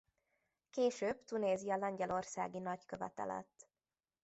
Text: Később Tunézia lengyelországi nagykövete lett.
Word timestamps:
Később 0.69 1.23
Tunézia 1.23 1.77
lengyelországi 1.77 2.59
nagykövete 2.59 3.23
lett. 3.23 3.69